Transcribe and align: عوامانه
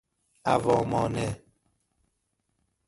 عوامانه 0.53 1.37